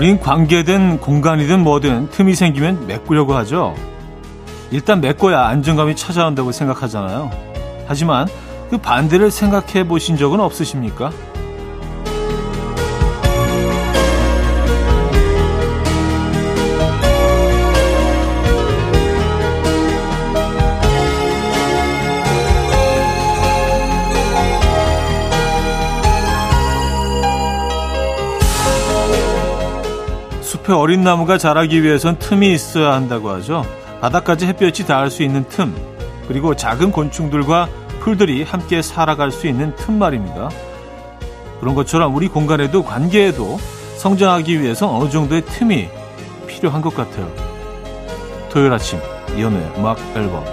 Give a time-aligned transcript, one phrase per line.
[0.00, 3.74] 우린 관계든 공간이든 뭐든 틈이 생기면 메꾸려고 하죠.
[4.70, 7.30] 일단 메꿔야 안정감이 찾아온다고 생각하잖아요.
[7.86, 8.26] 하지만
[8.70, 11.10] 그 반대를 생각해 보신 적은 없으십니까?
[30.70, 33.64] 숲에 어린 나무가 자라기 위해선 틈이 있어야 한다고 하죠.
[34.00, 35.74] 바닥까지 햇볕이 닿을 수 있는 틈,
[36.28, 40.48] 그리고 작은 곤충들과 풀들이 함께 살아갈 수 있는 틈 말입니다.
[41.58, 43.58] 그런 것처럼 우리 공간에도 관계에도
[43.98, 45.88] 성장하기 위해서 어느 정도의 틈이
[46.46, 47.30] 필요한 것 같아요.
[48.48, 48.98] 토요일 아침
[49.36, 50.44] 이연우의 음악 앨범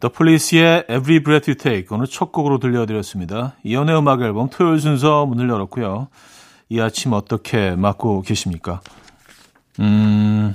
[0.00, 3.54] The Police의 Every Breath You Take 오늘 첫 곡으로 들려드렸습니다.
[3.64, 6.08] 이연우의 음악 앨범 토요일 순서 문을 열었고요.
[6.68, 8.80] 이 아침 어떻게 맞고 계십니까?
[9.80, 10.54] 음,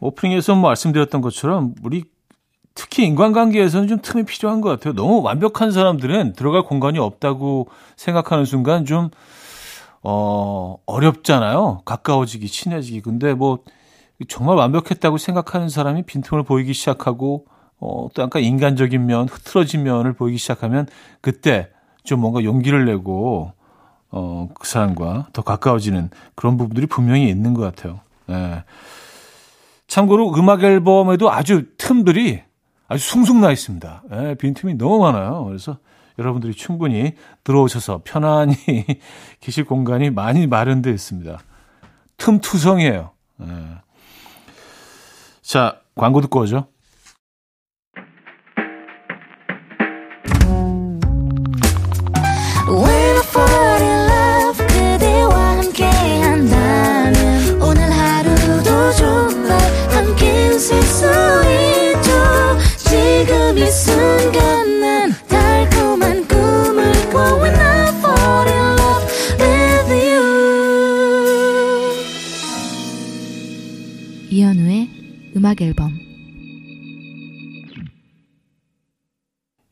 [0.00, 2.04] 오프닝에서 말씀드렸던 것처럼 우리
[2.74, 4.94] 특히 인간관계에서는 좀 틈이 필요한 것 같아요.
[4.94, 9.10] 너무 완벽한 사람들은 들어갈 공간이 없다고 생각하는 순간 좀,
[10.02, 11.82] 어, 어렵잖아요.
[11.84, 13.00] 가까워지기, 친해지기.
[13.00, 13.58] 근데 뭐,
[14.28, 17.46] 정말 완벽했다고 생각하는 사람이 빈틈을 보이기 시작하고,
[17.80, 20.86] 어, 또 약간 인간적인 면, 흐트러진 면을 보이기 시작하면
[21.20, 21.70] 그때
[22.04, 23.52] 좀 뭔가 용기를 내고,
[24.10, 28.00] 어, 그 사람과 더 가까워지는 그런 부분들이 분명히 있는 것 같아요.
[28.30, 28.64] 예.
[29.86, 32.42] 참고로 음악 앨범에도 아주 틈들이
[32.88, 34.02] 아주 숭숭 나 있습니다.
[34.12, 35.44] 예, 빈틈이 너무 많아요.
[35.44, 35.78] 그래서
[36.18, 37.14] 여러분들이 충분히
[37.44, 38.56] 들어오셔서 편안히
[39.40, 41.38] 계실 공간이 많이 마련되어 있습니다.
[42.16, 43.10] 틈투성이에요.
[43.42, 43.46] 예.
[45.42, 46.66] 자, 광고 듣고 오죠.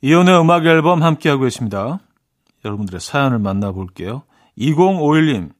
[0.07, 1.99] 이혼의 음악 앨범 함께하고 계십니다.
[2.65, 4.23] 여러분들의 사연을 만나볼게요.
[4.57, 5.51] 2051님,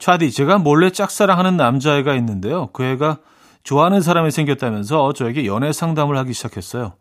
[0.00, 2.66] 차디, 제가 몰래 짝사랑하는 남자애가 있는데요.
[2.72, 3.18] 그 애가
[3.62, 6.94] 좋아하는 사람이 생겼다면서 저에게 연애 상담을 하기 시작했어요.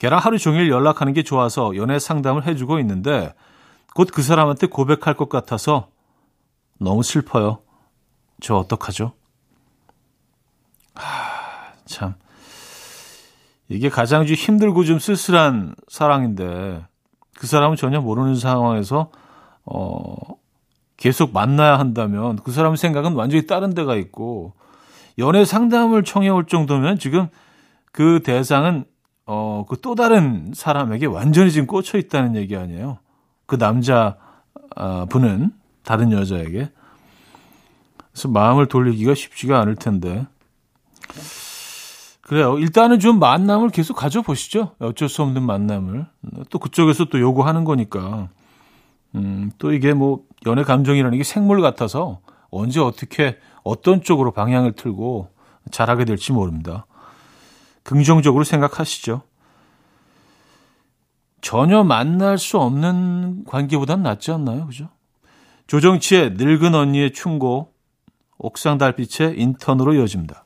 [0.00, 3.32] 걔랑 하루 종일 연락하는 게 좋아서 연애 상담을 해주고 있는데
[3.94, 5.86] 곧 그 사람한테 고백할 것 같아서
[6.80, 7.60] 너무 슬퍼요.
[8.40, 9.12] 저 어떡하죠?
[10.96, 11.74] 하...
[11.86, 12.16] 참.
[13.70, 16.84] 이게 가장 좀 힘들고 좀 쓸쓸한 사랑인데
[17.36, 19.10] 그 사람은 전혀 모르는 상황에서
[19.64, 20.14] 어
[20.96, 24.52] 계속 만나야 한다면 그 사람 생각은 완전히 다른 데가 있고
[25.18, 27.28] 연애 상담을 청해 올 정도면 지금
[27.92, 28.84] 그 대상은
[29.26, 32.98] 어 그 또 다른 사람에게 완전히 지금 꽂혀 있다는 얘기 아니에요.
[33.46, 34.16] 그 남자
[34.76, 35.52] 아, 분은
[35.84, 36.70] 다른 여자에게
[38.12, 40.26] 그래서 마음을 돌리기가 쉽지가 않을 텐데
[42.30, 42.60] 그래요.
[42.60, 44.76] 일단은 좀 만남을 계속 가져보시죠.
[44.78, 46.06] 어쩔 수 없는 만남을.
[46.48, 48.28] 또 그쪽에서 또 요구하는 거니까.
[49.16, 52.20] 음, 또 이게 뭐 연애 감정이라는 게 생물 같아서
[52.52, 55.28] 언제 어떻게 어떤 쪽으로 방향을 틀고
[55.72, 56.86] 잘하게 될지 모릅니다.
[57.82, 59.22] 긍정적으로 생각하시죠.
[61.40, 64.66] 전혀 만날 수 없는 관계보단 낫지 않나요?
[64.66, 64.88] 그죠?
[65.66, 67.72] 조정치의 늙은 언니의 충고,
[68.38, 70.44] 옥상 달빛의 인턴으로 이어집니다.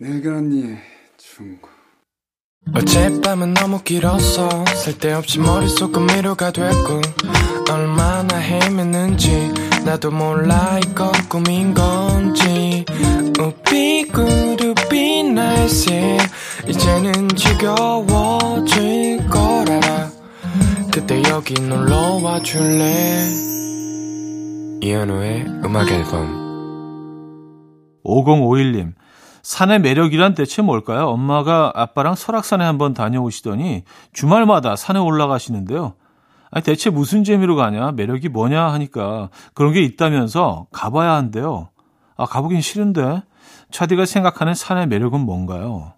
[0.00, 0.78] 늙은 언니의
[1.18, 1.68] 충고
[2.74, 7.00] 어젯밤은 너무 길었어 쓸데없이 머릿속은 미로가 됐고
[7.70, 12.84] 얼마나 헤맸는지 나도 몰라 이건 꿈인 건지.
[13.38, 16.18] 우비구르비 날씨
[16.68, 20.10] 이제는 지겨워질 거라.
[20.92, 23.26] 그때 여기 놀러와 줄래?
[24.82, 26.40] 이현우의 음악 앨범.
[28.04, 28.94] 5051님
[29.42, 31.08] 산의 매력이란 대체 뭘까요?
[31.08, 35.94] 엄마가 아빠랑 설악산에 한번 다녀오시더니 주말마다 산에 올라가시는데요.
[36.50, 37.92] 아니, 대체 무슨 재미로 가냐?
[37.92, 38.72] 매력이 뭐냐?
[38.72, 41.70] 하니까 그런 게 있다면서 가봐야 한대요.
[42.16, 43.22] 아, 가보긴 싫은데.
[43.70, 45.92] 차디가 생각하는 산의 매력은 뭔가요?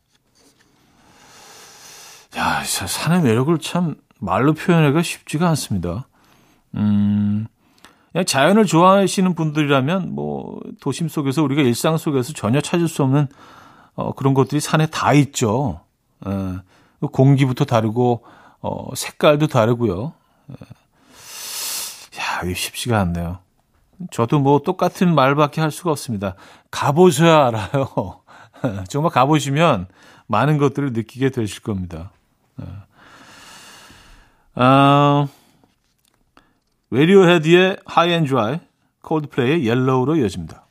[2.37, 6.07] 야, 산의 매력을 참 말로 표현하기가 쉽지가 않습니다.
[6.75, 7.47] 음,
[8.27, 13.29] 자연을 좋아하시는 분들이라면 뭐 도심 속에서 우리가 일상 속에서 전혀 찾을 수 없는
[13.95, 15.81] 어, 그런 것들이 산에 다 있죠.
[16.27, 16.59] 예,
[17.09, 18.25] 공기부터 다르고
[18.61, 20.13] 어, 색깔도 다르고요.
[20.51, 20.55] 예.
[22.21, 23.39] 야, 이게 쉽지가 않네요.
[24.11, 26.35] 저도 뭐 똑같은 말밖에 할 수가 없습니다.
[26.71, 28.21] 가보셔야 알아요.
[28.89, 29.87] 정말 가보시면
[30.27, 32.11] 많은 것들을 느끼게 되실 겁니다.
[32.57, 32.67] 네.
[34.55, 35.29] 아,
[36.93, 38.61] 레디오헤드의 High and Dry,
[39.01, 40.67] 콜드플레이의 Yellow로 이어집니다.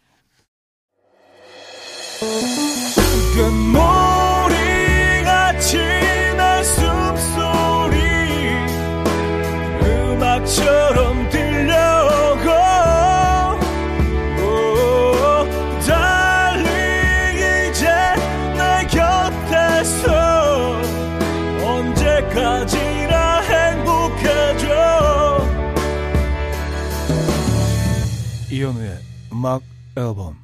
[29.42, 29.64] 음악
[29.98, 30.38] 앨범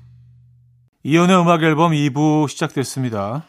[1.03, 3.43] 이연의 음악 앨범 2부 시작됐습니다.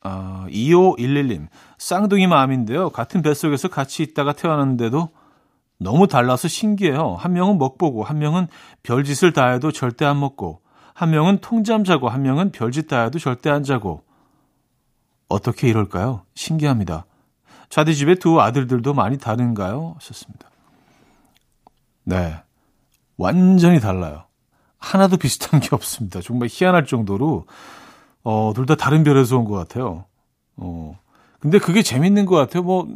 [0.00, 2.90] 아, 2511님, 쌍둥이 마음인데요.
[2.90, 5.08] 같은 뱃속에서 같이 있다가 태어났는데도
[5.80, 7.16] 너무 달라서 신기해요.
[7.16, 8.46] 한 명은 먹보고, 한 명은
[8.84, 10.62] 별짓을 다 해도 절대 안 먹고,
[10.94, 14.04] 한 명은 통잠 자고, 한 명은 별짓 다 해도 절대 안 자고.
[15.28, 16.22] 어떻게 이럴까요?
[16.36, 17.06] 신기합니다.
[17.70, 19.96] 자디 집에 두 아들들도 많이 다른가요?
[19.96, 20.48] 하셨습니다.
[22.04, 22.36] 네.
[23.16, 24.26] 완전히 달라요.
[24.82, 26.20] 하나도 비슷한 게 없습니다.
[26.20, 27.46] 정말 희한할 정도로
[28.24, 30.04] 어, 둘 다 다른 별에서 온 것 같아요.
[30.56, 30.98] 어,
[31.40, 32.62] 근데 그게 재밌는 것 같아요.
[32.62, 32.86] 뭐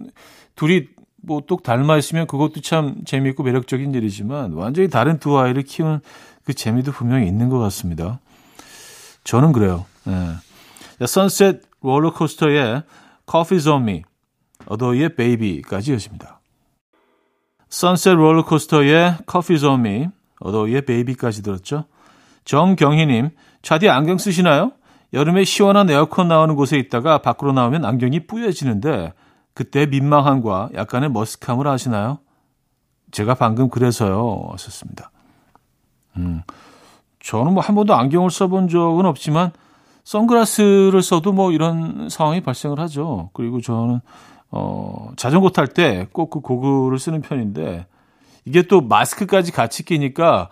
[0.57, 0.87] 둘이
[1.23, 6.01] 뭐 똑 닮아 있으면 그것도 참 재미있고 매력적인 일이지만 완전히 다른 두 아이를 키우는
[6.45, 8.21] 그 재미도 분명히 있는 것 같습니다.
[9.25, 9.87] 저는 그래요.
[10.05, 10.35] 네.
[11.05, 12.83] 선셋 롤러코스터의
[13.27, 14.03] Coffee's on Me,
[14.67, 16.41] 어더이의 Baby까지 이어집니다.
[17.69, 20.07] 선셋 롤러코스터의 Coffee's on Me,
[20.41, 21.85] 어더위의 베이비까지 들었죠.
[22.45, 23.31] 정경희님,
[23.63, 24.73] 차디 안경 쓰시나요?
[25.13, 29.13] 여름에 시원한 에어컨 나오는 곳에 있다가 밖으로 나오면 안경이 뿌얘지는데
[29.55, 32.19] 그때 민망함과 약간의 머쓱함을 아시나요?
[33.13, 34.49] 제가 방금 그래서요.
[34.51, 35.11] 하셨습니다.
[36.17, 36.43] 음,
[37.21, 39.53] 저는 뭐 한 번도 안경을 써본 적은 없지만
[40.05, 43.31] 선글라스를 써도 뭐 이런 상황이 발생을 하죠.
[43.33, 44.01] 그리고 저는
[44.51, 47.87] 어, 자전거 탈 때 꼭 그 고글을 쓰는 편인데
[48.47, 50.49] 이게 또 마스크까지 같이 끼니까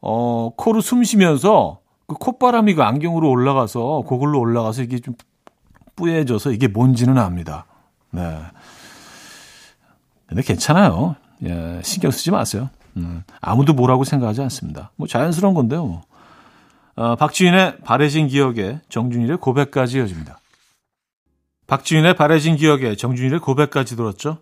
[0.00, 5.14] 어 코로 숨 쉬면서 그 콧바람이 그 안경으로 올라가서 고글로 올라가서 이게 좀
[5.96, 7.66] 뿌얘져서 이게 뭔지는 압니다.
[8.10, 8.38] 네.
[10.26, 11.16] 근데 괜찮아요.
[11.44, 12.70] 예, 신경 쓰지 마세요.
[12.96, 14.90] 음, 아무도 뭐라고 생각하지 않습니다.
[14.96, 15.84] 뭐 자연스러운 건데요.
[15.84, 16.02] 뭐.
[16.94, 20.38] 어, 박지윤의 바래진 기억에 정준일의 고백까지 이어집니다.
[21.66, 24.38] 박지윤의 바래진 기억에 정준일의 고백까지 들었죠.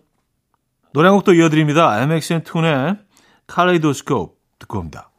[0.93, 2.01] 노래 한 곡도 이어드립니다.
[2.01, 2.97] MXN 툰의
[3.47, 5.09] 칼레이도스코프 듣고 옵니다.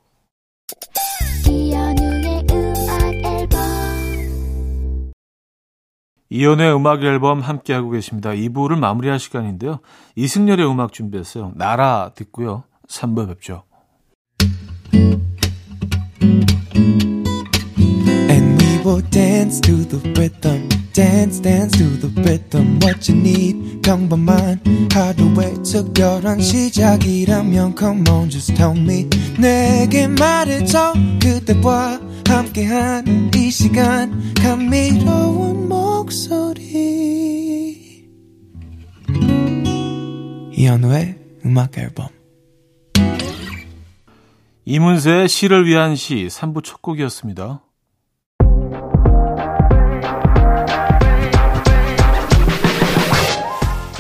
[6.29, 8.31] 이연의 음악 앨범 함께하고 계십니다.
[8.31, 9.81] 2부를 마무리할 시간인데요.
[10.17, 11.53] 이승열의 음악 준비했어요.
[11.57, 12.65] 나라 듣고요.
[12.89, 13.65] 3부 뵙죠.
[18.31, 20.82] And we will dance to the rhythm.
[21.03, 24.61] Dance dance to the rhythm what you need 평범한
[24.93, 29.09] 하루의 특별한 시작이라면 come on just tell me.
[29.37, 34.33] 내게 말해줘 그대와 함께한 이 시간.
[34.35, 36.63] 감미로운 목소리.
[40.53, 42.07] 이현우의 음악 앨범.
[44.65, 47.65] 이문세의 시를 위한 시 3부 첫 곡이었습니다.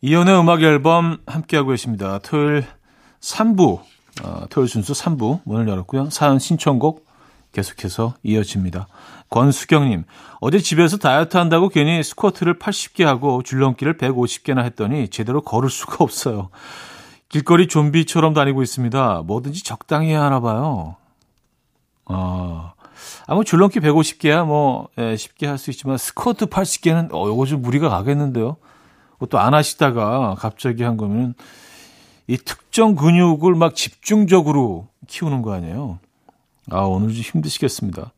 [0.00, 2.18] 이연의 음악 앨범 함께하고 계십니다.
[2.22, 2.64] 토요일
[3.20, 3.80] 3부,
[4.22, 6.08] 어, 토요일 순서 3부 문을 열었고요.
[6.08, 7.06] 사연 신청곡
[7.52, 8.88] 계속해서 이어집니다.
[9.28, 10.04] 권수경님,
[10.40, 16.48] 어제 집에서 다이어트 한다고 괜히 스쿼트를 80개 하고 줄넘기를 150개나 했더니 제대로 걸을 수가 없어요.
[17.28, 19.22] 길거리 좀비처럼 다니고 있습니다.
[19.26, 20.96] 뭐든지 적당히 하나 봐요.
[22.06, 22.72] 아,
[23.26, 27.60] 아, 뭐 줄넘기 150개야 뭐, 예, 쉽게 할 수 있지만 스쿼트 80개는, 어, 요거 좀
[27.62, 28.56] 무리가 가겠는데요.
[29.14, 31.34] 그것도 안 하시다가 갑자기 한 거면
[32.28, 35.98] 이 특정 근육을 막 집중적으로 키우는 거 아니에요.
[36.70, 38.12] 아, 오늘 좀 힘드시겠습니다.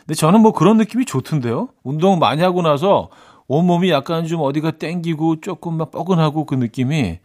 [0.00, 1.68] 근데 저는 뭐 그런 느낌이 좋던데요.
[1.82, 3.08] 운동 많이 하고 나서
[3.46, 7.18] 온몸이 약간 좀 어디가 땡기고 조금 막 뻐근하고 그 느낌이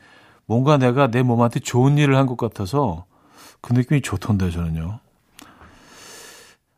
[0.50, 3.06] 뭔가 내가 내 몸한테 좋은 일을 한 것 같아서
[3.62, 5.00] 그 느낌이 좋던데 저는요.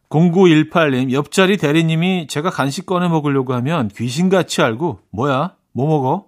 [0.09, 5.55] 0918님, 옆자리 대리님이 제가 간식 꺼내 먹으려고 하면 귀신같이 알고, 뭐야?
[5.71, 6.25] 뭐 먹어?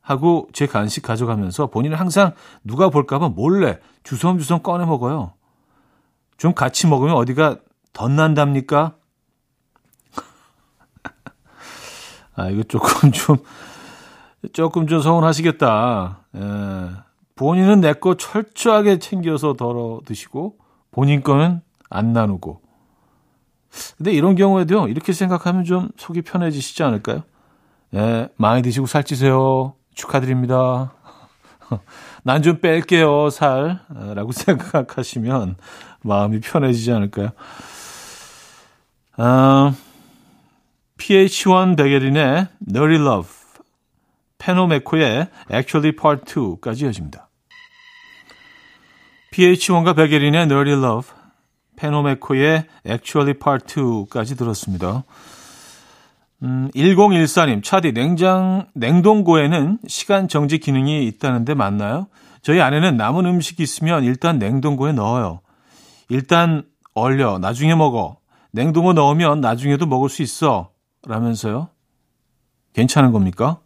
[0.00, 2.32] 하고 제 간식 가져가면서 본인은 항상
[2.64, 5.34] 누가 볼까봐 몰래 주섬주섬 꺼내 먹어요.
[6.38, 7.58] 좀 같이 먹으면 어디가
[7.92, 8.94] 덧난답니까?
[12.36, 13.36] 아, 이거 조금 좀,
[14.54, 16.19] 조금 좀 서운하시겠다.
[16.34, 16.40] 에,
[17.36, 20.56] 본인은 내 거 철저하게 챙겨서 덜어 드시고,
[20.90, 22.60] 본인 거는 안 나누고.
[23.96, 27.22] 근데 이런 경우에도요, 이렇게 생각하면 좀 속이 편해지시지 않을까요?
[27.94, 29.74] 예, 많이 드시고 살찌세요.
[29.94, 30.92] 축하드립니다.
[32.24, 33.80] 난 좀 뺄게요, 살.
[34.14, 35.56] 라고 생각하시면
[36.02, 37.30] 마음이 편해지지 않을까요?
[39.16, 39.74] 아,
[40.98, 43.28] PH1 백예린의 Nerdy Love,
[44.40, 47.28] 페노메코의 Actually Part 2까지 이어집니다.
[49.32, 51.12] PH1과 백예린의 Nerdy Love,
[51.76, 55.04] 페노메코의 Actually Part 2까지 들었습니다.
[56.42, 62.08] 음, 1014님, 차디, 냉장, 냉동고에는 시간 정지 기능이 있다는데 맞나요?
[62.42, 65.40] 저희 아내는 남은 음식이 있으면 일단 냉동고에 넣어요.
[66.08, 68.16] 일단 얼려, 나중에 먹어.
[68.52, 70.70] 냉동고 넣으면 나중에도 먹을 수 있어.
[71.06, 71.68] 라면서요.
[72.72, 73.60] 괜찮은 겁니까?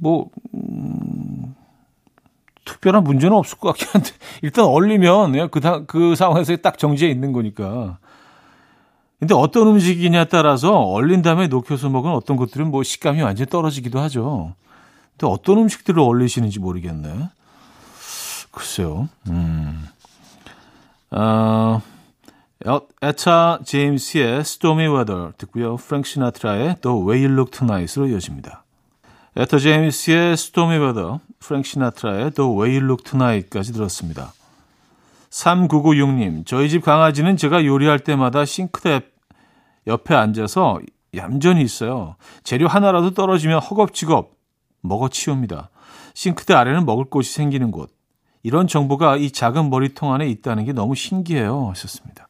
[0.00, 1.54] 뭐, 음,
[2.64, 4.10] 특별한 문제는 없을 것 같긴 한데,
[4.42, 7.98] 일단 얼리면 그, 그 상황에서 딱 정지해 있는 거니까.
[9.18, 14.54] 근데 어떤 음식이냐에 따라서 얼린 다음에 녹여서 먹은 어떤 것들은 뭐 식감이 완전히 떨어지기도 하죠.
[15.12, 17.30] 근데 어떤 음식들을 얼리시는지 모르겠네.
[18.50, 19.08] 글쎄요.
[19.30, 19.88] 음.
[21.10, 21.80] 어,
[23.02, 25.76] 에타 제임스의 Stormy Weather 듣고요.
[25.76, 28.64] 프랭크 시나트라의 The Way You Look Tonight으로 이어집니다.
[29.36, 34.32] 에타 제임스의 Stormy Weather, 프랭크 시나트라의 The Way You Look Tonight까지 들었습니다.
[35.30, 39.00] 3996님, 저희 집 강아지는 제가 요리할 때마다 싱크대
[39.88, 40.78] 옆에 앉아서
[41.16, 42.14] 얌전히 있어요.
[42.44, 44.36] 재료 하나라도 떨어지면 허겁지겁
[44.82, 45.70] 먹어 치웁니다.
[46.14, 47.90] 싱크대 아래는 먹을 곳이 생기는 곳.
[48.44, 51.70] 이런 정보가 이 작은 머리통 안에 있다는 게 너무 신기해요.
[51.70, 52.28] 하셨습니다.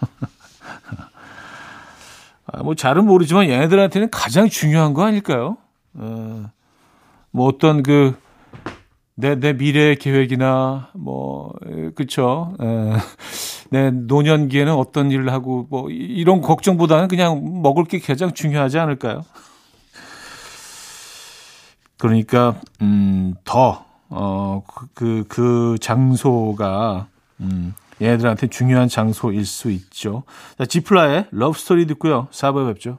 [2.46, 5.58] 아, 뭐 잘은 모르지만 얘네들한테는 가장 중요한 거 아닐까요?
[5.94, 6.50] 어,
[7.30, 8.16] 뭐 어떤 그
[9.14, 11.52] 내, 내 미래 계획이나, 뭐,
[11.94, 12.56] 그쵸.
[12.60, 12.96] 에,
[13.70, 19.22] 내 노년기에는 어떤 일을 하고, 뭐, 이런 걱정보다는 그냥 먹을 게 가장 중요하지 않을까요?
[21.98, 24.62] 그러니까, 음, 더, 어,
[24.94, 27.06] 그, 그 장소가,
[27.40, 30.24] 음, 얘네들한테 중요한 장소일 수 있죠.
[30.58, 32.28] 자, 지플라의 러브스토리 듣고요.
[32.32, 32.98] 4부에 뵙죠.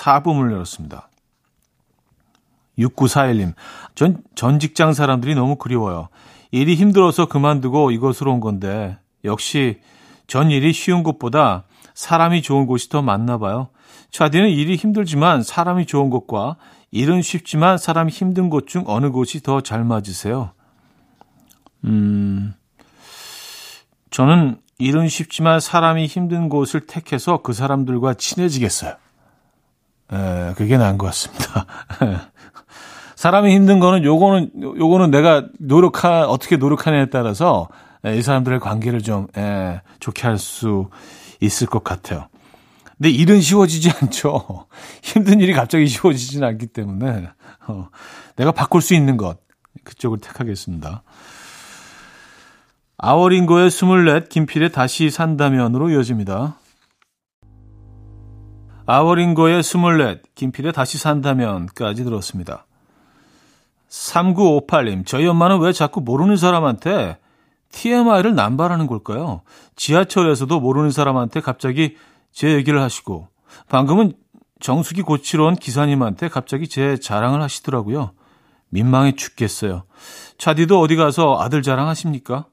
[0.00, 1.08] 4부문을 열었습니다.
[2.78, 3.54] 6941님,
[3.94, 6.08] 전, 전 직장 사람들이 너무 그리워요.
[6.50, 9.80] 일이 힘들어서 그만두고 이곳으로 온 건데, 역시
[10.26, 13.68] 전 일이 쉬운 곳보다 사람이 좋은 곳이 더 많나 봐요.
[14.10, 16.56] 차디는 일이 힘들지만 사람이 좋은 곳과
[16.90, 20.52] 일은 쉽지만 사람이 힘든 곳 중 어느 곳이 더 잘 맞으세요?
[21.84, 22.54] 음,
[24.10, 28.94] 저는 일은 쉽지만 사람이 힘든 곳을 택해서 그 사람들과 친해지겠어요.
[30.12, 31.66] 에, 그게 나은 것 같습니다.
[33.16, 37.68] 사람이 힘든 거는 요거는 요거는 내가 노력하 어떻게 노력하냐에 따라서
[38.04, 40.88] 이 사람들의 관계를 좀 에, 좋게 할 수
[41.42, 42.28] 있을 것 같아요.
[42.96, 44.66] 근데 일은 쉬워지지 않죠.
[45.02, 47.28] 힘든 일이 갑자기 쉬워지지는 않기 때문에
[47.66, 47.88] 어,
[48.36, 49.38] 내가 바꿀 수 있는 것
[49.84, 51.02] 그쪽을 택하겠습니다.
[52.98, 56.56] 아워링고의 24, 김필의 다시 산다면으로 이어집니다.
[58.92, 62.66] 아워링고의 24, 김필의 다시 산다면까지 들었습니다.
[63.88, 67.16] 3958님, 저희 엄마는 왜 자꾸 모르는 사람한테
[67.70, 69.40] TMI를 남발하는 걸까요?
[69.76, 71.96] 지하철에서도 모르는 사람한테 갑자기
[72.32, 73.28] 제 얘기를 하시고,
[73.70, 74.12] 방금은
[74.60, 78.12] 정수기 고치러 온 기사님한테 갑자기 제 자랑을 하시더라고요.
[78.68, 79.84] 민망해 죽겠어요.
[80.36, 82.44] 차디도 어디 가서 아들 자랑하십니까?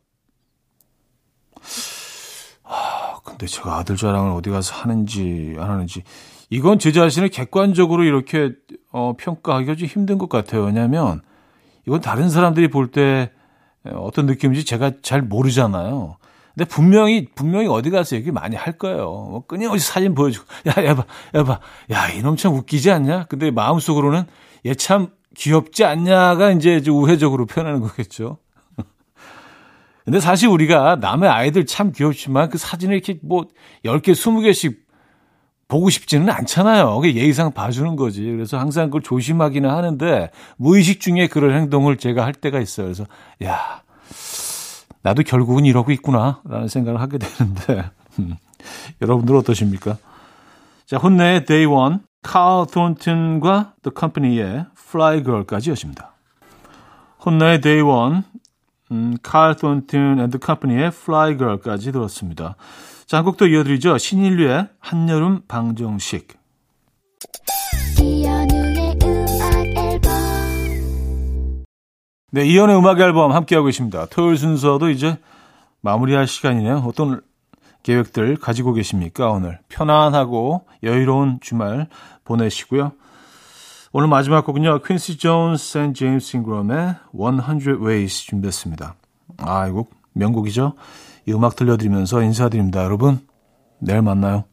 [3.39, 6.03] 아, 근데 제가 아들 자랑을 어디 가서 하는지 안 하는지
[6.49, 8.51] 이건 제 자신을 객관적으로 이렇게
[8.91, 10.63] 어, 평가하기가 좀 힘든 것 같아요.
[10.65, 11.21] 왜냐하면
[11.87, 13.31] 이건 다른 사람들이 볼 때
[13.93, 16.17] 어떤 느낌인지 제가 잘 모르잖아요.
[16.53, 19.05] 근데 분명히 분명히 어디 가서 얘기 많이 할 거예요.
[19.05, 21.05] 뭐 끊임없이 사진 보여주고 야, 야 봐,
[21.35, 21.59] 야 봐,
[21.91, 23.25] 야 이놈 참 웃기지 않냐?
[23.29, 24.25] 근데 마음속으로는
[24.65, 28.37] 얘 참 귀엽지 않냐가 이제 우회적으로 표현하는 거겠죠.
[30.09, 33.45] 근데 사실 우리가 남의 아이들 참 귀엽지만 그 사진을 이렇게 뭐
[33.85, 34.77] 10개, 20개씩
[35.67, 36.95] 보고 싶지는 않잖아요.
[36.95, 38.23] 그게 예의상 봐주는 거지.
[38.23, 42.87] 그래서 항상 그걸 조심하기는 하는데 무의식 중에 그런 행동을 제가 할 때가 있어요.
[42.87, 43.05] 그래서
[43.43, 43.83] 야
[45.03, 48.35] 나도 결국은 이러고 있구나라는 생각을 하게 되는데 음,
[49.03, 49.97] 여러분들 어떠십니까?
[50.87, 56.13] 자 HONNE의 Day One, 칼 톤튼과 The Company의 Fly Girl까지 여십니다.
[57.23, 58.23] HONNE의 Day One,
[58.91, 62.55] 음, 칼 톤튼 and Company의 Fly Girl까지 들었습니다.
[63.05, 63.97] 자, 한 곡 더 이어드리죠.
[63.97, 66.39] 신인류의 한여름 방정식.
[72.31, 74.05] 네, 이현우의 음악 앨범 함께하고 계십니다.
[74.09, 75.17] 토요일 순서도 이제
[75.81, 76.83] 마무리할 시간이네요.
[76.85, 77.21] 어떤
[77.83, 79.59] 계획들 가지고 계십니까, 오늘?
[79.69, 81.87] 편안하고 여유로운 주말
[82.25, 82.91] 보내시고요.
[83.91, 84.83] 오늘 마지막 곡은요.
[84.83, 88.95] 퀸시 존스 and 제임스 잉그럼의 100 Ways 준비했습니다.
[89.39, 90.73] 아, 이 곡 명곡이죠.
[91.25, 92.83] 이 음악 들려드리면서 인사드립니다.
[92.83, 93.19] 여러분,
[93.79, 94.43] 내일 만나요.